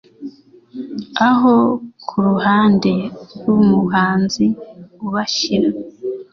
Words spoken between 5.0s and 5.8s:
ubashyira